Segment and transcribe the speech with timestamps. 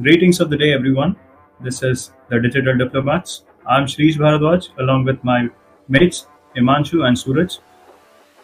[0.00, 1.16] Greetings of the day, everyone.
[1.60, 3.42] This is the Digital Diplomats.
[3.66, 5.48] I'm Shrish Bharadwaj along with my
[5.88, 7.56] mates Himanshu and Suraj.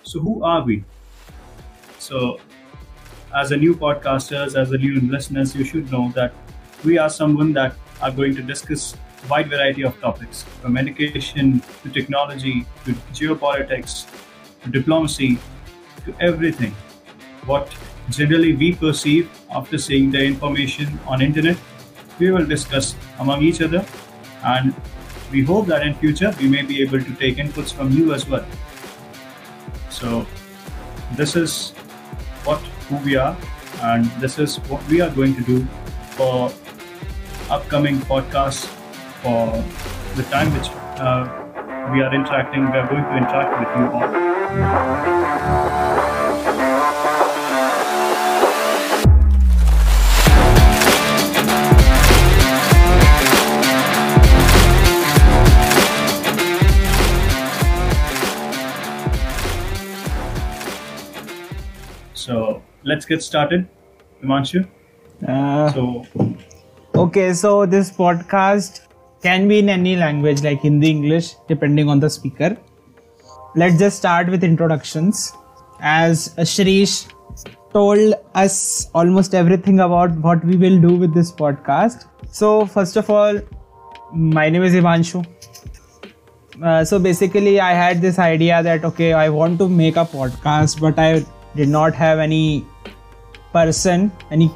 [0.02, 0.82] So, who are we?
[2.00, 2.40] So,
[3.36, 6.34] as a new podcasters, as a new listeners, you should know that
[6.84, 8.96] we are someone that are going to discuss
[9.30, 14.10] wide variety of topics from education to technology to geopolitics
[14.64, 15.38] to diplomacy
[16.04, 16.72] to everything
[17.46, 17.72] what
[18.10, 21.56] generally we perceive after seeing the information on internet
[22.18, 23.84] we will discuss among each other
[24.44, 24.72] and
[25.32, 28.28] we hope that in future we may be able to take inputs from you as
[28.28, 28.44] well.
[29.90, 30.26] So
[31.16, 31.72] this is
[32.44, 33.36] what who we are
[33.82, 35.66] and this is what we are going to do
[36.16, 36.52] for
[37.50, 38.66] upcoming podcasts
[39.22, 39.64] for
[40.16, 40.68] the time which
[41.00, 41.24] uh,
[41.92, 44.08] we are interacting we are going to interact with you all
[62.84, 63.66] let's get started,
[64.22, 64.66] Himanshu.
[65.26, 66.06] Uh, So
[66.94, 68.80] okay, so this podcast
[69.22, 72.56] can be in any language like Hindi, English, depending on the speaker.
[73.56, 75.32] Let's just start with introductions.
[75.80, 77.08] As Shrish
[77.72, 82.06] told us almost everything about what we will do with this podcast.
[82.30, 83.40] So, first of all,
[84.12, 85.26] my name is Himanshu.
[86.62, 90.80] Uh, so basically, I had this idea that okay, I want to make a podcast,
[90.80, 91.24] but I
[91.56, 92.64] did not have any
[93.54, 94.50] person, any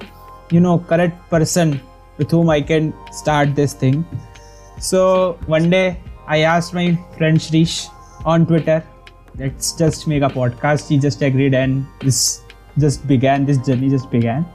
[0.51, 1.81] you know correct person
[2.19, 4.05] with whom I can start this thing.
[4.81, 7.89] So one day I asked my friend Shrish
[8.25, 8.85] on Twitter,
[9.37, 10.89] let's just make a podcast.
[10.89, 12.43] He just agreed, and this
[12.79, 13.47] just began.
[13.47, 14.47] This journey just began,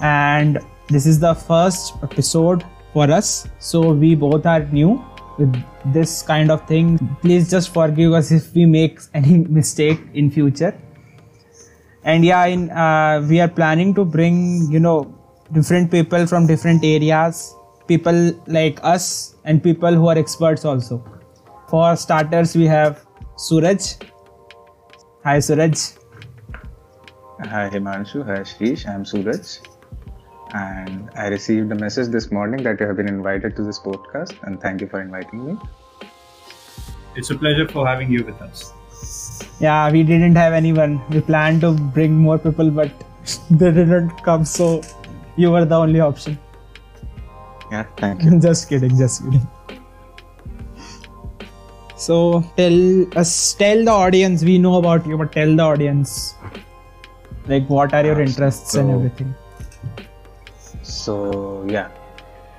[0.00, 3.48] and this is the first episode for us.
[3.58, 5.02] So we both are new
[5.38, 5.54] with
[5.92, 6.98] this kind of thing.
[7.20, 10.74] Please just forgive us if we make any mistake in future
[12.04, 14.38] and yeah in uh, we are planning to bring
[14.70, 14.98] you know
[15.52, 17.54] different people from different areas
[17.88, 21.02] people like us and people who are experts also
[21.68, 23.04] for starters we have
[23.48, 23.92] suraj
[25.28, 25.84] hi suraj
[27.52, 29.58] Hi Himanshu, hi Shrish, I'm Suraj.
[30.54, 34.34] And I received a message this morning that you have been invited to this podcast,
[34.44, 35.58] and thank you for inviting me.
[37.16, 38.72] it's a pleasure for having you with us.
[39.60, 41.00] Yeah we didn't have anyone.
[41.10, 42.90] We planned to bring more people but
[43.50, 44.82] they didn't come so
[45.36, 46.38] you were the only option.
[47.70, 48.38] Yeah, thank you.
[48.48, 49.46] just kidding just kidding.
[51.96, 56.34] So tell us tell the audience we know about you but tell the audience
[57.46, 59.34] like what are your Uh, interests and everything?
[60.82, 61.88] So, yeah,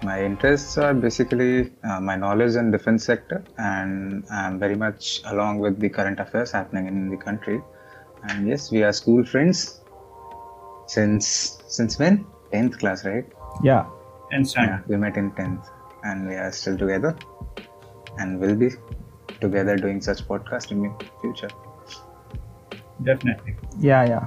[0.09, 5.59] my interests are basically uh, my knowledge in defense sector, and I'm very much along
[5.65, 7.59] with the current affairs happening in the country.
[8.29, 9.81] And yes, we are school friends
[10.95, 11.27] since
[11.77, 12.25] since when?
[12.53, 13.25] 10th class, right?
[13.63, 13.85] yeah
[14.31, 15.65] And Sam, Yeah, we met in 10th,
[16.03, 17.11] and we are still together,
[18.19, 18.69] and will be
[19.41, 20.91] together doing such podcast in the
[21.21, 21.51] future.
[23.07, 23.53] definitely.
[23.87, 24.25] yeah yeah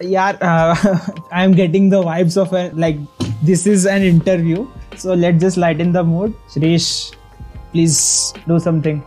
[0.00, 0.74] yeah uh,
[1.40, 2.98] i'm getting the vibes of a, like
[3.42, 4.66] this is an interview
[4.96, 6.88] so let's just lighten the mood shrish
[7.72, 9.02] please do something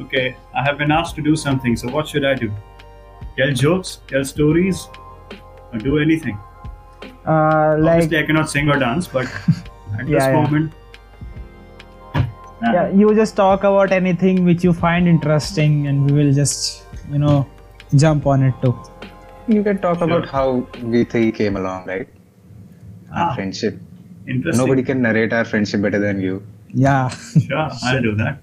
[0.00, 2.50] Okay, I have been asked to do something, so what should I do?
[3.36, 4.88] Tell jokes, tell stories,
[5.72, 6.38] or do anything?
[7.26, 9.26] uh like Obviously, I cannot sing or dance, but
[9.98, 10.32] at this Yeah, yeah.
[10.32, 10.72] moment,
[12.62, 17.18] yeah you just talk about anything which you find interesting and we will just you
[17.18, 17.46] know
[17.96, 18.74] jump on it too
[19.54, 20.06] You can talk Sure.
[20.06, 22.08] about how we three came along, right?
[23.14, 23.34] Our Ah.
[23.34, 23.78] friendship.
[24.32, 24.58] interesting.
[24.64, 26.34] Nobody can narrate our friendship better than you.
[26.82, 27.08] yeah
[27.46, 28.38] Sure, I'll do that.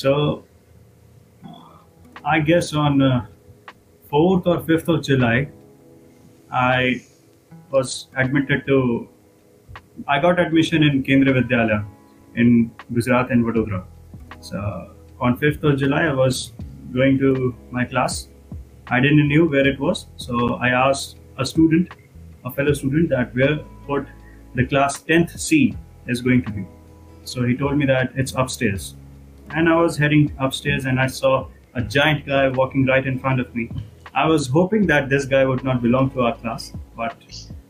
[0.00, 0.10] So,
[2.24, 3.26] I guess on uh,
[4.12, 5.48] 4th or 5th of July,
[6.50, 7.02] I
[7.70, 9.08] was admitted to,
[10.06, 11.84] I got admission in Kendriya Vidyalaya
[12.36, 13.82] in Gujarat and Vadodara.
[14.40, 14.60] So,
[15.20, 16.52] on 5th of July, I was
[16.92, 18.28] going to my class.
[18.88, 21.94] I didn't know where it was, so I asked a student,
[22.44, 24.06] a fellow student, that where what
[24.54, 25.76] the class 10th C
[26.06, 26.66] is going to be.
[27.24, 28.94] So he told me that it's upstairs.
[29.50, 33.40] And I was heading upstairs and I saw a giant guy walking right in front
[33.40, 33.70] of me.
[34.14, 37.16] I was hoping that this guy would not belong to our class, but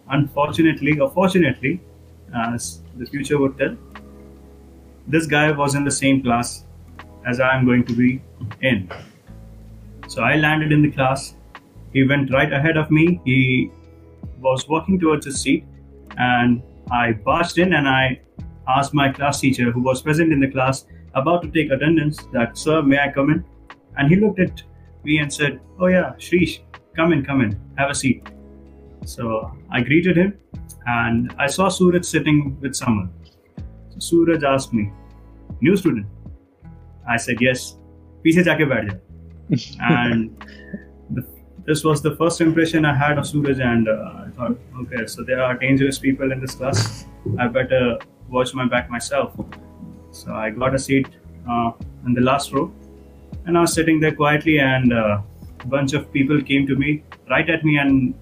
[0.08, 1.80] unfortunately or fortunately,
[2.34, 3.76] uh, as the future would tell,
[5.06, 6.64] this guy was in the same class
[7.26, 8.22] as I am going to be
[8.60, 8.90] in.
[10.08, 11.34] So I landed in the class.
[11.92, 13.20] He went right ahead of me.
[13.24, 13.70] He
[14.40, 15.64] was walking towards his seat
[16.16, 18.20] and I barged in and I
[18.68, 22.56] asked my class teacher, who was present in the class, about to take attendance, that,
[22.56, 23.44] Sir, may I come in?
[23.96, 24.62] And he looked at
[25.04, 26.60] me and said, Oh, yeah, Shrish,
[26.96, 28.26] come in, come in, have a seat.
[29.04, 30.38] So I greeted him
[30.86, 33.12] and I saw Suraj sitting with someone.
[33.90, 34.92] So Suraj asked me,
[35.60, 36.06] New student?
[37.08, 37.76] I said, Yes,
[38.24, 38.56] ja.
[39.80, 40.44] And
[41.10, 41.26] the,
[41.66, 45.42] this was the first impression I had of Suraj, and uh, thought, okay, so there
[45.42, 47.06] are dangerous people in this class.
[47.38, 47.98] I better
[48.28, 49.34] watch my back myself.
[50.10, 51.08] So I got a seat
[51.48, 51.72] uh,
[52.06, 52.72] in the last row,
[53.46, 55.20] and I was sitting there quietly, and uh,
[55.60, 58.14] a bunch of people came to me, right at me, and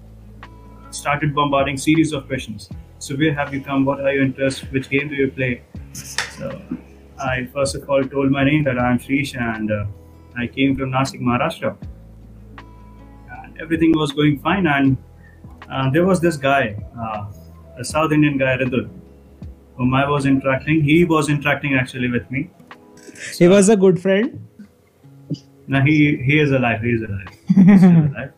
[0.91, 2.69] started bombarding series of questions.
[2.99, 3.85] So where have you come?
[3.85, 4.61] What are your interests?
[4.71, 5.63] Which game do you play?
[5.93, 6.61] So
[7.19, 9.85] I first of all told my name that I'm Shrish and uh,
[10.37, 11.75] I came from Nasik, Maharashtra.
[13.37, 14.67] And everything was going fine.
[14.67, 14.97] And
[15.71, 17.31] uh, there was this guy, uh,
[17.79, 18.89] a South Indian guy, Ridul,
[19.77, 20.83] whom I was interacting.
[20.83, 22.49] He was interacting actually with me.
[22.95, 24.47] So, he was a good friend.
[25.67, 26.81] Now he he is alive.
[26.81, 27.29] He is alive.
[27.55, 28.31] He's still alive.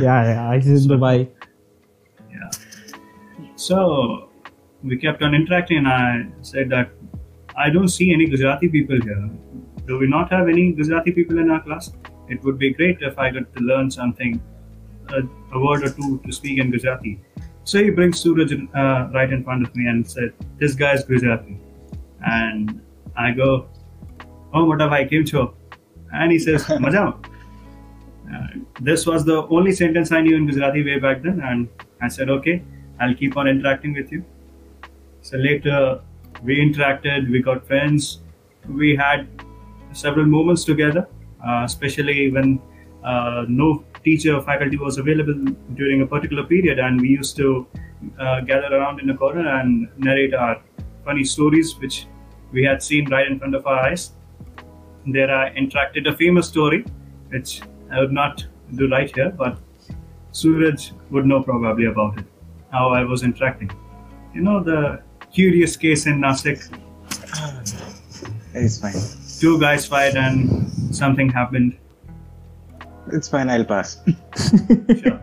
[0.00, 0.54] yeah, yeah.
[0.54, 1.28] He's in Dubai.
[2.30, 2.50] Yeah.
[3.56, 4.30] So
[4.82, 6.90] we kept on interacting, and I said that
[7.56, 9.30] I don't see any Gujarati people here.
[9.86, 11.92] Do we not have any Gujarati people in our class?
[12.28, 14.40] It would be great if I to learn something,
[15.12, 17.20] a, a word or two to speak in Gujarati.
[17.64, 21.04] So he brings Suraj uh, right in front of me and said, "This guy is
[21.04, 21.58] Gujarati,"
[22.26, 22.80] and
[23.16, 23.68] I go,
[24.52, 25.54] "Oh, what have I came to?"
[26.12, 27.14] And he says, "Maja."
[28.34, 28.46] Uh,
[28.80, 31.68] this was the only sentence I knew in Gujarati way back then, and
[32.00, 32.62] I said, "Okay,
[33.00, 34.24] I'll keep on interacting with you."
[35.20, 36.00] So later,
[36.42, 38.20] we interacted, we got friends,
[38.68, 39.28] we had
[39.92, 41.06] several moments together,
[41.46, 42.60] uh, especially when
[43.04, 45.34] uh, no teacher or faculty was available
[45.74, 47.66] during a particular period, and we used to
[48.18, 50.62] uh, gather around in a corner and narrate our
[51.04, 52.06] funny stories, which
[52.52, 54.12] we had seen right in front of our eyes.
[55.06, 56.84] There, I interacted a famous story,
[57.28, 59.58] which I would not do right here, but
[60.32, 62.26] Suraj would know probably about it,
[62.70, 63.70] how I was interacting.
[64.34, 65.02] You know, the
[65.32, 66.60] curious case in Nasik.
[68.54, 68.94] It's fine.
[69.40, 71.76] Two guys fight and something happened.
[73.10, 73.50] It's fine.
[73.50, 74.00] I'll pass.
[75.02, 75.20] Sure.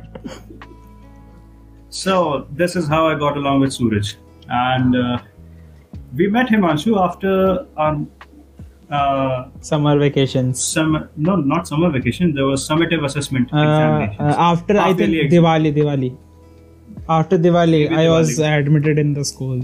[1.89, 4.13] so this is how I got along with Suraj,
[4.49, 5.19] and uh,
[6.15, 7.99] we met him, Himanshu after our
[8.91, 10.61] uh, Summer vacations.
[10.63, 11.09] summer.
[11.15, 12.33] No, not summer vacation.
[12.33, 14.19] There was summative assessment Uh, examinations.
[14.19, 15.43] uh, after I think exam.
[15.43, 16.17] Diwali, Diwali.
[17.07, 19.61] After Diwali, Maybe I was admitted in the school.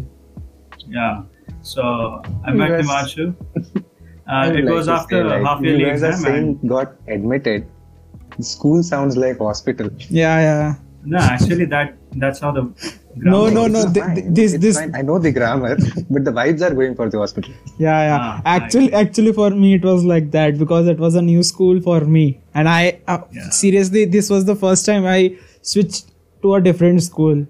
[0.88, 1.24] Yeah.
[1.62, 3.36] So I met guys- Himanshu.
[4.28, 6.24] Uh, it like was after say, like, half yearly you guys are exam.
[6.24, 7.68] saying And, got admitted.
[8.42, 9.90] School sounds like hospital.
[10.10, 10.76] Yeah, yeah.
[11.06, 12.64] no, actually that that's how the
[13.16, 13.72] No, grammar no, was.
[13.74, 13.82] no.
[13.84, 14.16] It's th- fine.
[14.16, 14.78] th- this, It's this.
[14.80, 14.96] fine.
[14.96, 15.76] I know the grammar,
[16.10, 17.54] but the vibes are going for the hospital.
[17.78, 18.18] Yeah, yeah.
[18.20, 21.44] Ah, actually, I- actually, for me, it was like that because it was a new
[21.44, 23.50] school for me, and I uh, Yeah.
[23.52, 26.12] seriously, this was the first time I switched
[26.42, 27.46] to a different school.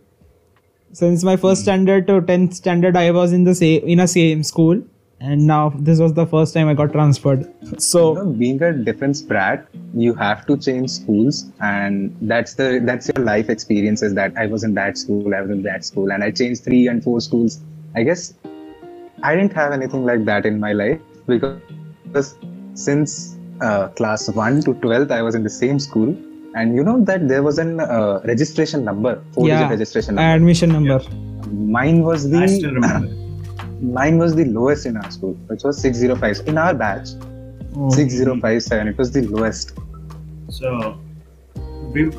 [0.94, 1.66] Since my first Hmm.
[1.70, 4.81] standard to tenth standard, I was in the same in a same school,
[5.25, 7.45] and now this was the first time I got transferred.
[7.81, 12.81] So You know, being a different brat, you have to change schools, and that's the
[12.89, 14.13] that's your life experiences.
[14.19, 16.88] That I was in that school, I was in that school, and I changed three
[16.88, 17.60] and four schools.
[17.95, 18.33] I guess
[19.23, 22.35] I didn't have anything like that in my life because
[22.85, 26.16] since uh, class one to twelfth, I was in the same school,
[26.56, 30.35] and you know that there was an uh, registration number, four-digit yeah, registration number.
[30.35, 31.00] admission number.
[31.52, 33.25] Mine was the I still remember.
[33.82, 36.48] Mine was the lowest in our school, which was 605.
[36.48, 37.10] In our batch,
[37.78, 37.90] Oh.
[37.90, 38.88] 6057.
[38.88, 39.78] It was the lowest.
[40.50, 40.98] So
[41.92, 42.10] we,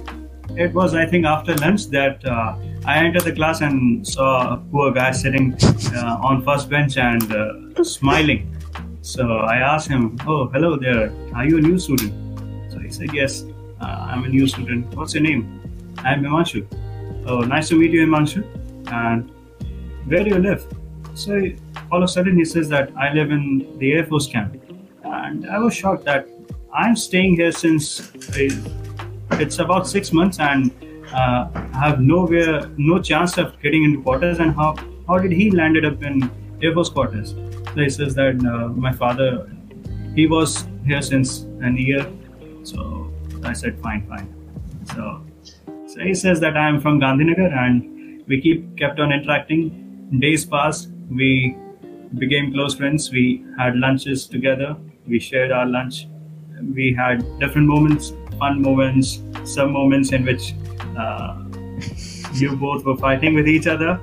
[0.55, 4.57] it was, I think, after lunch that uh, I entered the class and saw a
[4.71, 5.57] poor guy sitting
[5.95, 8.55] uh, on first bench and uh, smiling.
[9.01, 11.11] So I asked him, "Oh, hello there.
[11.35, 12.13] Are you a new student?"
[12.71, 13.45] So he said, "Yes,
[13.81, 14.95] uh, I'm a new student.
[14.95, 15.61] What's your name?"
[15.99, 16.67] I'm Himanshu.
[17.27, 18.45] Oh, nice to meet you, Himanshu.
[18.93, 19.31] And
[20.07, 20.67] where do you live?
[21.17, 21.41] So
[21.91, 24.61] all of a sudden he says that I live in the Air Force camp.
[25.03, 26.27] And I was shocked that
[26.75, 30.71] I'm staying here since uh, it's about six months and
[31.13, 34.41] uh, have nowhere, no chance of getting into quarters.
[34.41, 34.77] And how,
[35.09, 36.31] how did he landed up in
[36.63, 37.31] Air Force quarters?
[37.31, 39.51] So he says that uh, my father,
[40.15, 42.07] he was here since an year.
[42.63, 43.11] So
[43.43, 44.35] I said, fine, fine.
[44.95, 45.25] So,
[45.87, 49.83] so he says that I am from Gandhinagar and we keep kept on interacting.
[50.21, 51.57] Days passed, we
[52.19, 53.11] became close friends.
[53.11, 54.77] We had lunches together.
[55.07, 56.07] We shared our lunch.
[56.75, 60.55] We had different moments, fun moments, some moments in which
[60.97, 61.45] uh,
[62.35, 64.01] you both were fighting with each other.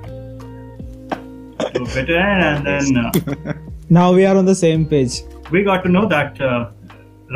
[1.74, 3.52] to a bitter end, and then uh,
[3.90, 5.22] Now we are on the same page.
[5.50, 6.70] we got to know that uh,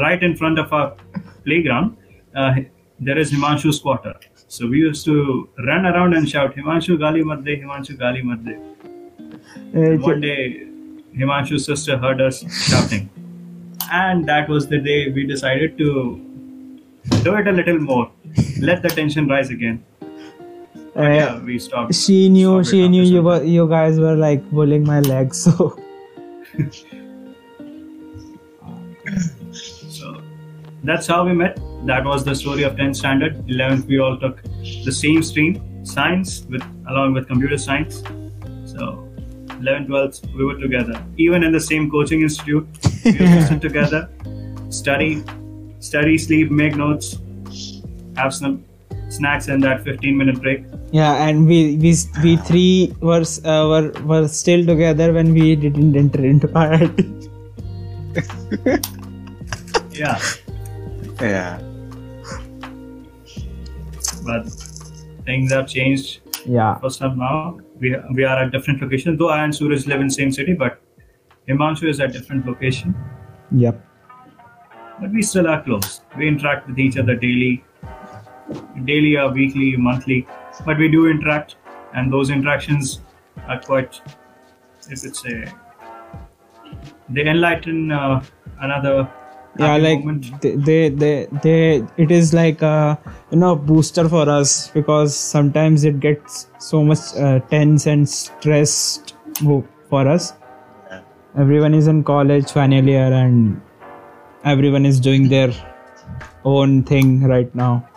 [0.02, 0.96] right in front of our
[1.44, 1.96] playground
[2.34, 2.54] uh,
[3.00, 4.14] there is Himanshu's quarter.
[4.48, 8.54] So we used to run around and shout Himanshu Gali Madde, Himanshu Gali Madde.
[9.74, 10.66] Uh, One day,
[11.16, 13.08] Himanshu's sister heard us shouting,
[13.92, 15.88] and that was the day we decided to
[17.22, 18.10] do it a little more,
[18.60, 19.84] let the tension rise again.
[20.96, 21.94] Uh, yeah, we stopped.
[21.94, 25.42] she knew stopped she knew you were you guys were like pulling my legs.
[25.44, 25.78] so
[29.52, 30.20] So
[30.84, 31.58] that's how we met.
[31.86, 33.46] That was the story of 10th standard.
[33.46, 34.42] 11th, we all took
[34.84, 38.02] the same stream, science, with along with computer science.
[39.58, 41.04] So 11th, 12th, we were together.
[41.16, 42.66] Even in the same coaching institute,
[43.04, 44.08] we used to sit together,
[44.70, 45.22] study,
[45.80, 47.16] study, sleep, make notes,
[48.16, 48.64] have some
[49.08, 50.64] snacks in that 15 minute break.
[50.92, 51.90] yeah and we we
[52.22, 56.98] we three were uh, were were still together when we didn't enter into IIT.
[59.92, 60.18] Yeah,
[61.20, 61.58] Yeah.
[64.24, 64.48] but
[65.26, 67.58] things have changed yeah for some now.
[67.80, 69.18] We, we are at different locations.
[69.18, 70.80] Though I and Suraj live in same city, but
[71.48, 72.94] Himanshu is at different location.
[73.50, 73.84] yep
[75.00, 76.00] but we still are close.
[76.16, 77.64] We interact with each other daily,
[78.84, 80.26] daily or weekly, monthly,
[80.64, 81.56] but we do interact,
[81.94, 83.00] and those interactions
[83.46, 84.00] are quite,
[84.90, 85.52] if it's a,
[87.08, 88.24] they enlighten uh,
[88.60, 89.08] another.
[89.58, 90.40] Yeah like moment.
[90.42, 92.98] they, they they it is like a
[93.30, 99.14] you know booster for us because sometimes it gets so much uh, tense and stressed
[99.88, 100.34] for us.
[100.90, 101.00] Yeah.
[101.36, 103.60] everyone is in college final year and
[104.44, 105.52] everyone is doing their
[106.44, 107.88] own thing right now.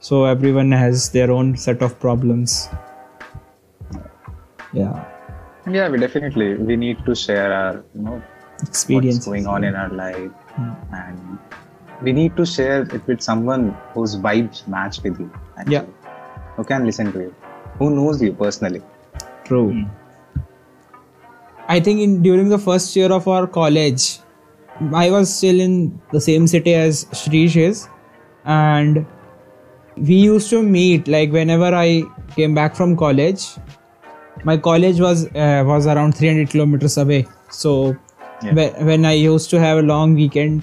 [0.00, 2.68] So everyone has their own set of problems.
[4.72, 5.04] Yeah.
[5.66, 8.22] Yeah, we definitely we need to share our you know
[8.60, 11.38] experience what's going on in our life, and
[12.02, 15.30] we need to share it with someone whose vibes match with you.
[15.56, 15.74] Actually.
[15.74, 15.84] Yeah.
[16.56, 17.34] Who can listen to you?
[17.78, 18.82] Who knows you personally?
[19.44, 19.72] True.
[19.72, 19.84] Hmm.
[21.68, 24.18] I think in during the first year of our college,
[24.92, 27.88] I was still in the same city as Shrish is,
[28.44, 29.06] and
[29.96, 32.02] we used to meet like whenever I
[32.36, 33.46] came back from college.
[34.44, 37.96] My college was uh, was around 300 kilometers away, so
[38.44, 38.84] Yeah.
[38.84, 40.62] when, I used to have a long weekend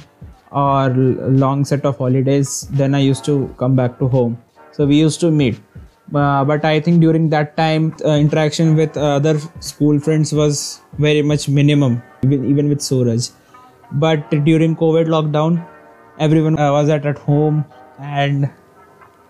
[0.51, 4.37] or long set of holidays, then I used to come back to home.
[4.71, 5.59] So we used to meet.
[6.13, 10.81] Uh, but I think during that time, uh, interaction with uh, other school friends was
[10.97, 13.29] very much minimum, even, even with Suraj.
[13.93, 15.65] But during COVID lockdown,
[16.19, 17.65] everyone uh, was at, at home
[17.99, 18.49] and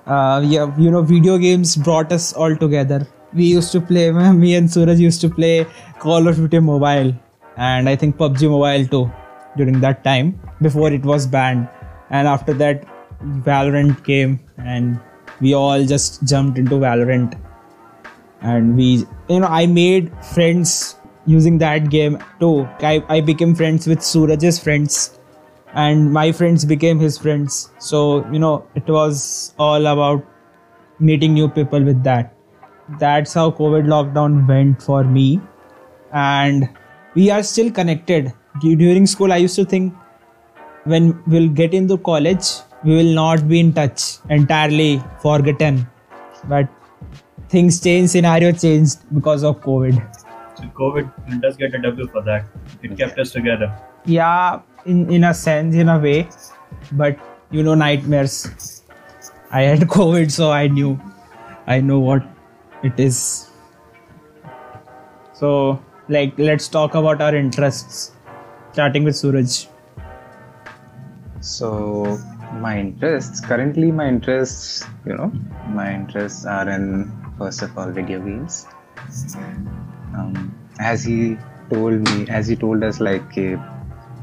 [0.07, 3.07] uh, yeah, you know, video games brought us all together.
[3.33, 5.67] We used to play, me and Suraj used to play
[5.99, 7.13] Call of Duty Mobile
[7.57, 9.11] and I think PUBG Mobile too
[9.57, 11.67] during that time before it was banned.
[12.09, 12.85] And after that,
[13.21, 14.99] Valorant came and
[15.39, 17.39] we all just jumped into Valorant.
[18.41, 22.67] And we, you know, I made friends using that game too.
[22.79, 25.19] I, I became friends with Suraj's friends
[25.73, 27.71] and my friends became his friends.
[27.79, 30.25] So, you know, it was all about
[30.99, 32.35] meeting new people with that.
[32.99, 35.39] That's how COVID lockdown went for me.
[36.11, 36.69] And
[37.15, 38.33] we are still connected.
[38.61, 39.93] During school, I used to think
[40.83, 42.45] when we'll get into college,
[42.83, 45.87] we will not be in touch, entirely forgotten.
[46.45, 46.67] But
[47.49, 49.95] things changed, scenario changed because of COVID.
[50.57, 52.45] So COVID does get a W for that.
[52.81, 53.71] It kept us together.
[54.05, 56.27] yeah in in a sense in a way
[57.01, 57.19] but
[57.57, 58.37] you know nightmares
[59.51, 60.93] i had covid so i knew
[61.67, 62.23] i know what
[62.89, 63.19] it is
[65.41, 65.51] so
[66.17, 67.99] like let's talk about our interests
[68.73, 69.59] starting with suraj
[71.49, 71.67] So
[72.63, 74.65] my interests currently my interests
[75.09, 75.29] you know
[75.77, 76.85] my interests are in
[77.41, 78.65] first of all video games.
[80.17, 80.33] Um,
[80.79, 81.37] as he
[81.69, 83.57] told me, as he told us, like uh,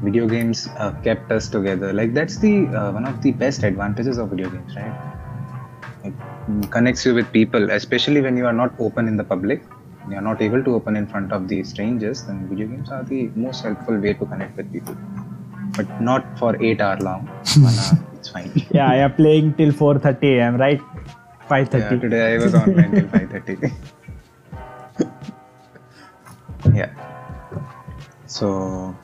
[0.01, 1.91] video games uh, kept us together.
[1.93, 4.95] Like that's the uh, one of the best advantages of video games, right?
[6.03, 6.13] It
[6.47, 9.63] mm, connects you with people, especially when you are not open in the public.
[10.09, 12.23] You are not able to open in front of the strangers.
[12.23, 14.95] Then video games are the most helpful way to connect with people,
[15.77, 17.27] but not for eight hour long.
[17.67, 18.51] One hour, it's fine.
[18.71, 20.81] yeah I am playing till 4:30 am right
[21.49, 23.71] 5:30 Yeah, today I was online till 5:30.
[26.79, 26.91] yeah.
[28.25, 28.95] So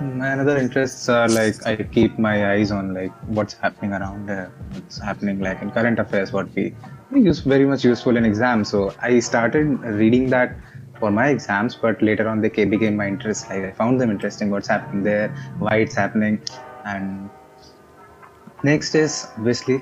[0.00, 4.50] my other interests are like I keep my eyes on like what's happening around there,
[4.72, 6.74] what's happening like in current affairs, what we
[7.18, 8.68] use very much useful in exams.
[8.70, 10.56] So I started reading that
[10.98, 13.48] for my exams, but later on they became my interest.
[13.48, 16.40] Like I found them interesting, what's happening there, why it's happening,
[16.84, 17.30] and
[18.62, 19.78] next is obviously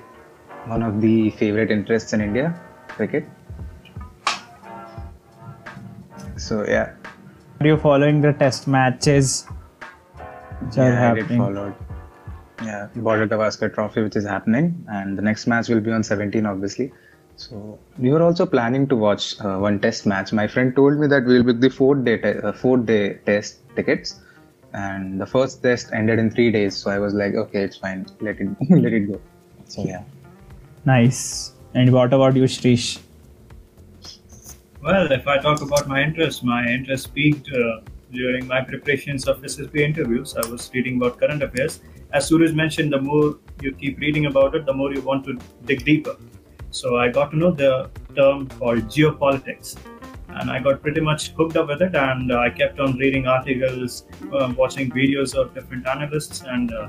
[0.66, 2.58] one of the favorite interests in India,
[2.88, 3.24] cricket.
[6.36, 6.94] So yeah,
[7.60, 9.46] Are you following the test matches
[10.60, 11.74] which are yeah, I did followed.
[12.62, 16.44] Yeah, Border Gavaskar Trophy, which is happening, and the next match will be on 17,
[16.46, 16.92] obviously.
[17.38, 20.32] So we were also planning to watch uh, one test match.
[20.32, 23.60] My friend told me that we'll book the fourth day, te- uh, fourth day test
[23.76, 24.20] tickets,
[24.72, 26.76] and the first test ended in three days.
[26.76, 29.20] So I was like, okay, it's fine, let it let it go.
[29.66, 30.02] So yeah,
[30.84, 31.52] Nice.
[31.74, 32.98] And what about you, Shrish?
[34.82, 39.44] Well, if I talk about my interest, my interest peaked uh, during my preparations of
[39.44, 40.34] SSB interviews.
[40.36, 41.80] I was reading about current affairs.
[42.12, 45.38] As Suraj mentioned, the more you keep reading about it, the more you want to
[45.66, 46.16] dig deeper.
[46.78, 49.76] So I got to know the term called geopolitics.
[50.28, 54.04] And I got pretty much hooked up with it, and I kept on reading articles,
[54.32, 56.88] uh, watching videos of different analysts, and uh,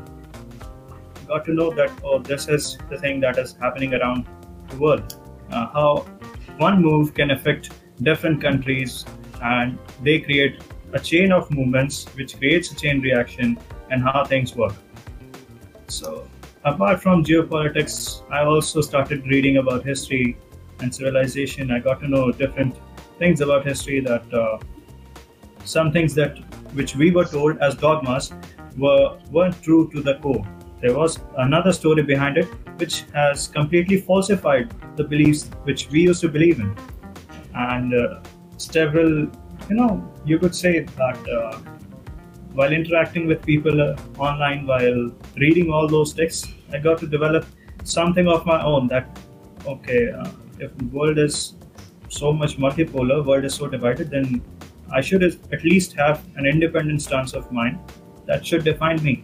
[1.28, 4.28] got to know that oh, this is the thing that is happening around
[4.68, 5.16] the world.
[5.50, 6.06] Uh, how
[6.58, 7.72] one move can affect
[8.04, 9.06] different countries,
[9.42, 10.62] and they create
[10.94, 13.58] a chain of movements which creates a chain reaction,
[13.90, 14.76] and how things work.
[15.88, 16.29] So,
[16.64, 20.38] apart from geopolitics, I also started reading about history
[20.82, 21.72] and civilization.
[21.72, 22.76] I got to know different
[23.18, 24.58] things about history that uh,
[25.66, 26.38] some things that
[26.74, 28.32] which we were told as dogmas
[28.78, 30.46] were weren't true to the core.
[30.82, 32.46] There was another story behind it
[32.78, 36.74] which has completely falsified the beliefs which we used to believe in,
[37.54, 38.22] and uh,
[38.58, 39.28] several,
[39.70, 41.60] you know, you could say that uh,
[42.60, 45.02] while interacting with people uh, online, while
[45.38, 47.46] reading all those texts, I got to develop
[47.84, 48.88] something of my own.
[48.88, 49.06] That
[49.66, 51.54] okay, uh, if the world is
[52.10, 54.42] so much multipolar, world is so divided, then
[54.92, 57.80] I should at least have an independent stance of mine
[58.26, 59.24] that should define me.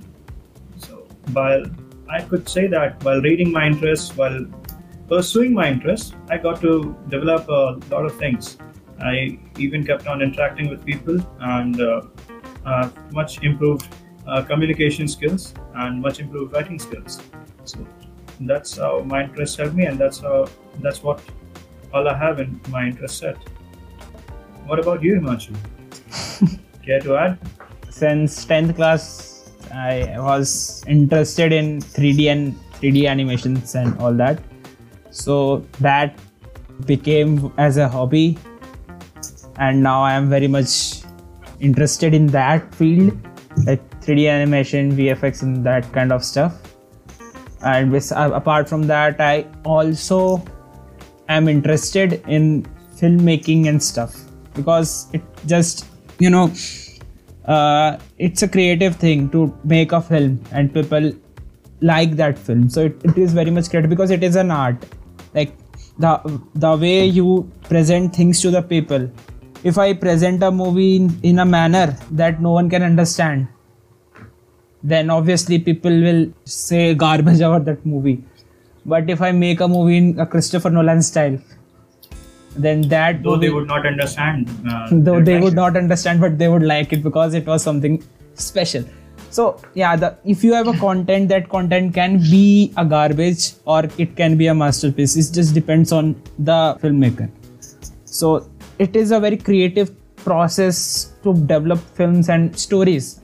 [0.77, 1.65] So, while
[2.07, 4.45] I could say that while reading my interests, while
[5.09, 8.57] pursuing my interests, I got to develop a lot of things.
[9.01, 11.19] I even kept on interacting with people
[11.57, 12.01] and uh,
[13.11, 13.87] much improved
[14.27, 17.21] uh, communication skills and much improved writing skills.
[17.63, 17.85] So
[18.39, 20.47] that's how my interests helped me, and that's how
[20.79, 21.21] that's what
[21.93, 23.37] all I have in my interest set.
[24.65, 25.55] What about you, Himanshu?
[26.85, 27.39] Care to add?
[27.89, 34.39] Since 10th class, I was interested in 3D and 3D animations and all that.
[35.11, 36.17] So that
[36.85, 38.37] became as a hobby,
[39.57, 41.04] and now I am very much
[41.59, 43.17] interested in that field,
[43.65, 46.61] like 3D animation, VFX, and that kind of stuff.
[47.63, 50.43] And with, uh, apart from that, I also
[51.29, 52.63] am interested in
[52.95, 54.15] filmmaking and stuff.
[54.53, 55.85] Because it just
[56.19, 56.51] you know
[57.45, 61.11] uh, it's a creative thing to make a film and people
[61.81, 62.69] like that film.
[62.69, 64.85] So it, it is very much creative because it is an art.
[65.33, 65.53] Like
[65.99, 69.09] the the way you present things to the people
[69.69, 71.87] if i present a movie in, in a manner
[72.21, 73.47] that no one can understand
[74.91, 78.23] then obviously people will say garbage about that movie.
[78.85, 81.37] But if i make a movie in a christopher nolan style
[82.65, 84.49] then that Though they would not understand.
[84.69, 88.03] Uh, though they would not understand but they would like it because it was something
[88.35, 88.85] special.
[89.31, 93.83] So yeah the, if you have a content that content can be a garbage or
[93.97, 95.15] it can be a masterpiece.
[95.15, 97.29] It just depends on the filmmaker.
[98.05, 98.47] So
[98.79, 103.21] it is a very creative process to develop films and stories.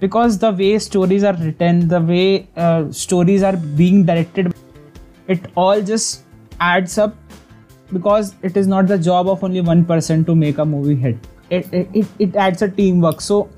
[0.00, 4.54] Because the way stories are written the way uh, stories are being directed
[5.26, 6.22] it all just
[6.60, 7.16] adds up
[7.92, 11.16] because it is not the job of only one person to make a movie hit.
[11.50, 13.20] It, it, it, adds a teamwork.
[13.20, 13.50] So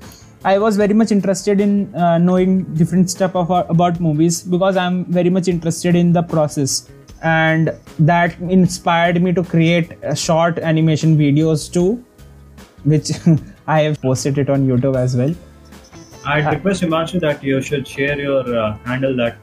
[0.43, 5.05] i was very much interested in uh, knowing different stuff of, about movies because i'm
[5.05, 6.89] very much interested in the process
[7.21, 12.03] and that inspired me to create uh, short animation videos too
[12.83, 13.11] which
[13.67, 15.33] i have posted it on youtube as well.
[16.23, 19.37] I'd request Himanshu that you should share your uh, handle that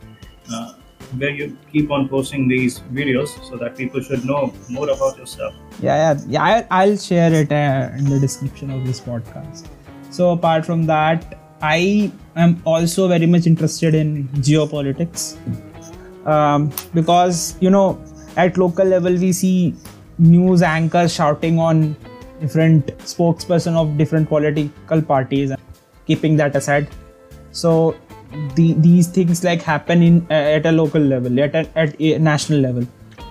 [0.53, 0.75] uh,
[1.17, 5.55] where you keep on posting these videos so that people should know more about yourself.
[5.81, 9.69] yeah yeah, yeah I, i'll share it uh, in the description of this podcast.
[10.11, 15.37] So apart from that i am also very much interested in geopolitics
[16.27, 18.03] um, because you know
[18.37, 19.75] at local level we see
[20.19, 21.97] news anchors shouting on
[22.41, 25.53] different spokesperson of different political parties
[26.07, 26.89] keeping that aside.
[27.53, 27.97] So
[28.55, 32.19] the, these things like happen in uh, at a local level at a, at a
[32.19, 32.87] national level.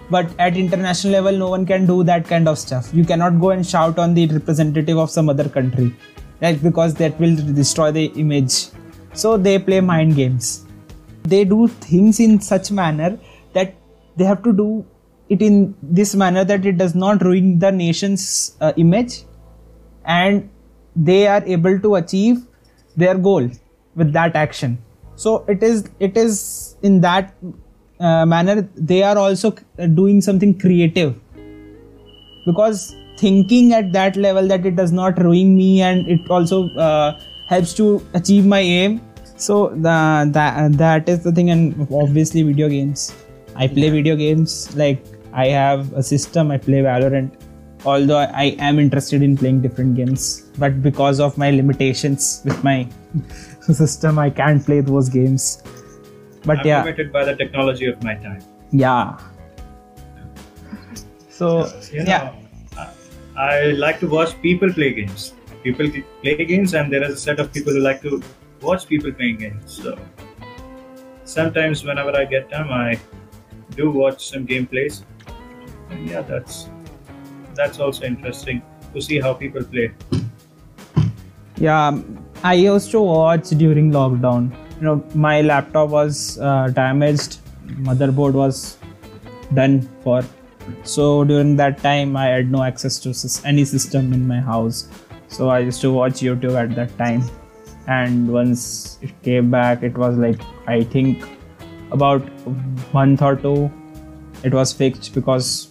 [0.10, 2.90] But at international level no one can do that kind of stuff.
[2.94, 5.94] You cannot go and shout on the representative of some other country
[6.42, 8.68] right because that will destroy the image.
[9.14, 10.67] So they play mind games
[11.30, 13.18] they do things in such manner
[13.54, 13.76] that
[14.16, 14.86] they have to do
[15.30, 19.24] it in this manner that it does not ruin the nation's uh, image
[20.06, 20.50] and
[20.96, 22.46] they are able to achieve
[22.96, 23.50] their goal
[23.96, 24.78] with that action.
[25.16, 27.36] So it is it is in that
[28.00, 29.52] uh, manner they are also
[29.94, 31.16] doing something creative.
[32.46, 37.20] Because thinking at that level that it does not ruin me and it also uh,
[37.48, 39.02] helps to achieve my aim
[39.38, 43.14] so the, that that is the thing and obviously video games.
[43.56, 47.32] I play video games like i have a system i play valorant
[47.86, 52.88] although i am interested in playing different games but because of my limitations with my
[53.80, 55.64] system i can't play those games.
[56.46, 56.84] But I'm yeah.
[56.84, 58.42] limited by the technology of my time.
[58.72, 59.18] yeah.
[61.30, 62.36] So You know, yeah
[62.78, 62.88] I,
[63.38, 65.34] I like to watch people play games.
[65.64, 65.90] People
[66.22, 68.22] play games, and there is a set of people who like to
[68.62, 69.82] watch people playing games.
[69.84, 69.98] So
[71.26, 73.00] sometimes, whenever I get time, I
[73.76, 75.04] do watch some gameplays.
[75.90, 76.70] And yeah, that's
[77.56, 78.62] that's also interesting
[78.94, 79.94] to see how people play.
[81.58, 82.00] Yeah,
[82.44, 84.52] I used to watch during lockdown.
[84.78, 88.78] You know, my laptop was uh, damaged, motherboard was
[89.54, 90.24] done for.
[90.84, 94.88] So during that time, I had no access to any system in my house.
[95.30, 97.24] So I used to watch YouTube at that time.
[97.88, 101.24] And once it came back, it was like I think
[101.92, 102.22] about
[102.94, 103.72] month or two,
[104.44, 105.70] it was fixed because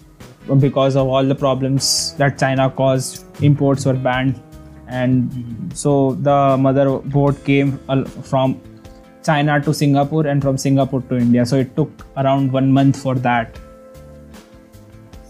[0.61, 3.25] because of all the problems that China caused.
[3.43, 4.43] Imports were banned
[4.89, 7.79] and so the motherboard came
[8.23, 8.61] from
[9.25, 11.45] China to Singapore and from Singapore to India.
[11.45, 13.59] So it took around one month for that.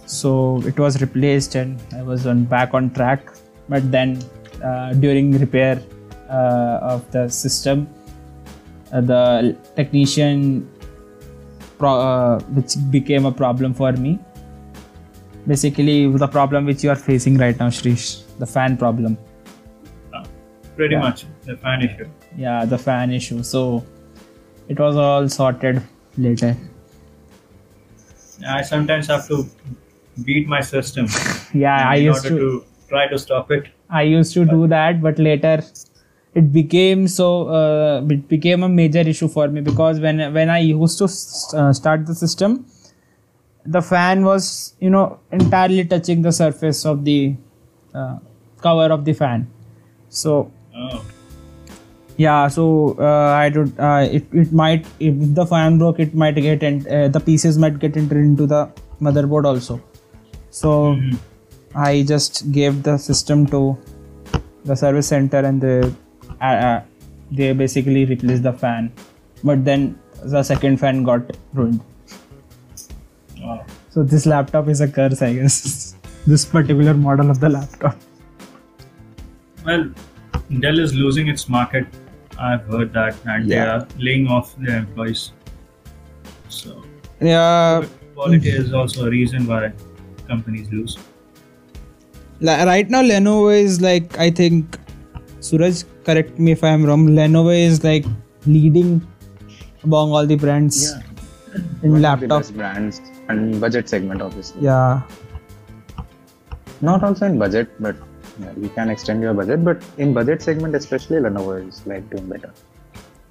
[0.04, 3.32] So it was replaced and I was on back on track.
[3.68, 4.22] But then
[4.62, 5.82] uh, during repair
[6.28, 7.88] of the system,
[8.92, 10.68] uh, the technician,
[11.78, 14.18] pro- uh, which became a problem for me.
[15.46, 19.16] Basically, the problem which you are facing right now, Shrish, the fan problem.
[20.76, 21.00] Pretty Yeah.
[21.00, 22.06] much the fan issue.
[22.36, 23.82] yeah the fan issue so
[24.68, 25.80] it was all sorted
[26.18, 26.54] later
[28.46, 29.46] I sometimes have to
[30.24, 31.06] beat my system
[31.54, 33.68] yeah i used order to, to try to stop it.
[33.88, 35.62] i used to do that but later
[36.40, 37.26] it became so
[37.58, 41.06] uh, it became a major issue for me because when when i used to
[41.60, 42.64] uh, start the system
[43.76, 47.34] the fan was you know entirely touching the surface of the
[47.94, 48.18] uh,
[48.60, 49.48] cover of the fan.
[50.08, 51.02] So Oh,
[52.18, 56.34] yeah so uh, i don't uh, it, it might if the fan broke it might
[56.34, 58.70] get and uh, the pieces might get entered into the
[59.00, 59.80] motherboard also.
[60.50, 61.00] So
[61.74, 63.78] i just gave the system to
[64.64, 65.80] the service center and they
[66.40, 66.82] uh, uh,
[67.30, 68.92] they basically replaced the fan
[69.44, 71.80] but then the second fan got ruined
[73.40, 73.64] wow.
[73.90, 75.94] so this laptop is a curse i guess
[76.26, 77.96] this particular model of the laptop
[79.66, 79.84] Well,
[80.62, 81.86] Dell is losing its market.
[82.48, 85.22] I've heard that, and they are laying off their employees.
[86.58, 86.84] So,
[87.30, 89.72] yeah quality is also a reason why
[90.26, 90.96] companies lose.
[92.40, 94.78] Li- right now lenovo is like i think
[95.48, 98.06] suraj correct me if i am wrong lenovo is like
[98.54, 98.90] leading
[99.84, 100.78] among all the brands
[101.82, 104.62] in One laptop brands and budget segment, obviously.
[104.62, 105.02] yeah
[106.86, 107.96] Not also in budget, but
[108.40, 109.64] yeah, you can extend your budget.
[109.64, 112.50] But in budget segment, especially Lenovo is like doing better.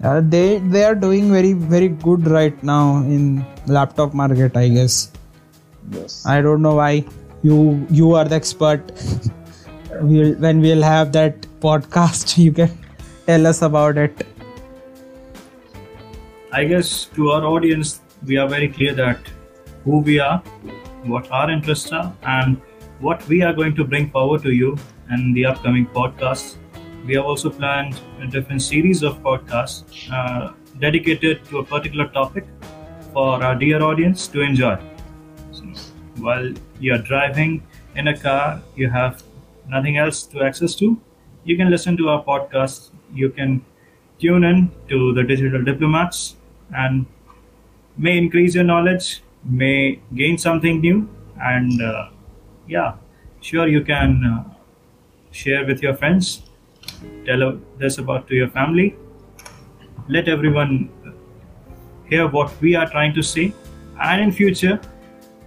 [0.03, 2.79] uh, they they are doing very very good right now
[3.17, 3.27] in
[3.75, 4.95] laptop market i guess
[5.97, 6.15] Yes.
[6.33, 6.89] i don't know why
[7.49, 7.59] you
[7.99, 8.91] you are the expert
[10.09, 12.79] we'll when we'll have that podcast you can
[13.27, 14.25] tell us about it
[16.55, 19.19] I guess to our audience, we are very clear that
[19.83, 20.37] who we are,
[21.03, 22.61] what our interests are, and
[23.01, 24.77] what we are going to bring forward to you
[25.11, 26.55] in the upcoming podcasts.
[27.05, 32.45] We have also planned a different series of podcasts uh, dedicated to a particular topic
[33.11, 34.77] for our dear audience to enjoy.
[35.51, 35.65] So,
[36.19, 39.23] while you're driving in a car, you have
[39.67, 41.01] nothing else to access to,
[41.45, 42.89] you can listen to our podcast.
[43.13, 43.63] You can
[44.19, 46.35] tune in to the digital diplomats
[46.75, 47.05] and
[47.97, 51.07] may increase your knowledge, may gain something new,
[51.41, 52.09] and uh,
[52.67, 52.95] yeah,
[53.41, 54.43] sure you can uh,
[55.31, 56.41] share with your friends,
[57.25, 58.95] tell this about to your family,
[60.09, 60.89] let everyone
[62.09, 63.53] hear what we are trying to say,
[64.01, 64.79] and in future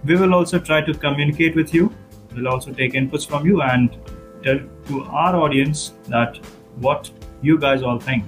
[0.05, 1.93] we will also try to communicate with you.
[2.33, 3.97] We'll also take inputs from you and
[4.43, 6.37] tell to our audience that
[6.79, 7.09] what
[7.41, 8.25] you guys all think.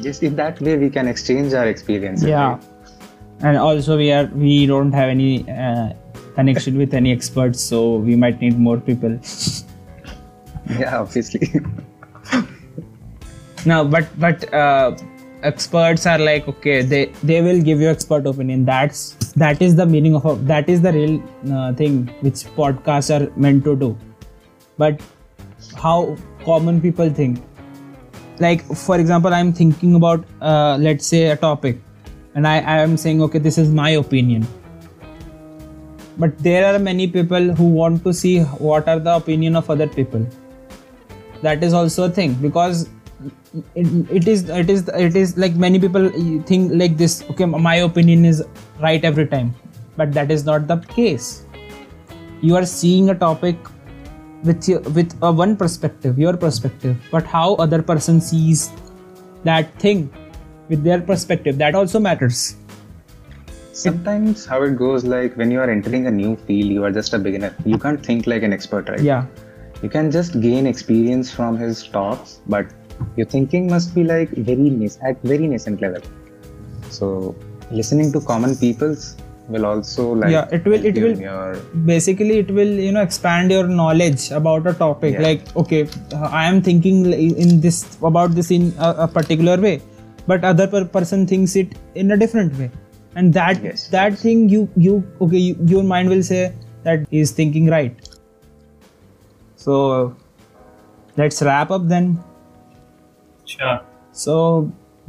[0.00, 2.22] Yes, in that way we can exchange our experience.
[2.22, 2.60] Yeah,
[3.40, 5.92] and also we are we don't have any uh,
[6.34, 9.18] connection with any experts, so we might need more people.
[10.78, 11.50] Yeah, obviously.
[13.64, 14.94] no, but but uh,
[15.42, 18.66] experts are like okay, they they will give you expert opinion.
[18.66, 23.32] That's that is the meaning of that is the real uh, thing which podcasts are
[23.36, 23.96] meant to do.
[24.78, 25.02] But
[25.76, 27.42] how common people think.
[28.40, 31.78] Like for example i'm thinking about uh, let's say a topic
[32.34, 34.46] and I, am saying okay this is my opinion.
[36.18, 39.88] But there are many people who want to see what are the opinion of other
[39.88, 40.26] people.
[41.42, 42.88] That is also a thing because
[43.74, 46.08] it, it is it is it is like many people
[46.46, 48.44] think like this okay my opinion is
[48.80, 49.54] right every time.
[49.96, 51.44] But that is not the case.
[52.40, 53.56] You are seeing a topic
[54.44, 56.96] with your, with a one perspective your perspective.
[57.10, 58.70] But how other person sees
[59.44, 60.10] that thing
[60.68, 62.56] with their perspective that also matters.
[63.72, 67.14] Sometimes how it goes like when you are entering a new field you are just
[67.14, 67.54] a beginner.
[67.64, 69.00] You can't think like an expert right?
[69.00, 69.26] Yeah.
[69.82, 72.66] You can just gain experience from his talks but
[73.16, 76.02] your thinking must be like very nas at very nascent level.
[76.90, 77.36] So
[77.70, 79.16] listening to common people's
[79.48, 81.56] will also like yeah it will it will your...
[81.90, 85.14] basically it will you know expand your knowledge about a topic.
[85.14, 85.22] Yeah.
[85.22, 85.88] like okay
[86.40, 89.80] i am thinking in this about this in a, a particular way
[90.28, 92.70] but other per- person thinks it in a different way.
[93.14, 94.22] And that yes, that yes.
[94.22, 96.40] thing you you okay you, your mind will say
[96.84, 98.10] that is thinking right.
[99.56, 100.16] So
[101.16, 102.10] let's wrap up then.
[103.46, 103.80] Sure.
[104.12, 104.36] So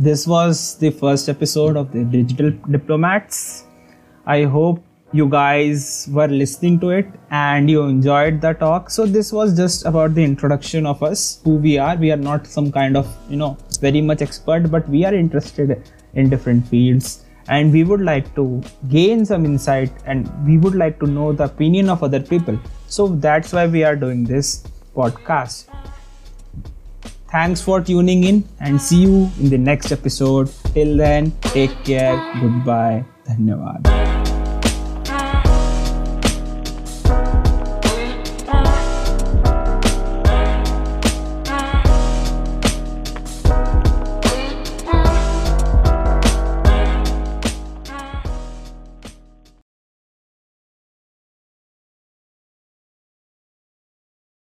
[0.07, 3.65] this was the first episode of the digital diplomats
[4.25, 8.89] I hope you guys were listening to it and you enjoyed the talk.
[8.89, 11.95] So this was just about the introduction of us who we are.
[11.95, 15.83] We are not some kind of you know very much expert but we are interested
[16.13, 17.25] in different fields.
[17.47, 21.45] And we would like to gain some insight and we would like to know the
[21.45, 22.59] opinion of other people.
[22.87, 24.63] So that's why we are doing this
[24.95, 25.65] podcast.
[27.31, 30.51] Thanks for tuning in and see you in the next episode.
[30.73, 32.15] Till then take care.
[32.39, 33.05] Goodbye.
[33.25, 34.08] Dhanyawad